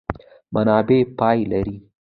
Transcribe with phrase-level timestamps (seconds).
[0.53, 1.75] منابع پای لري.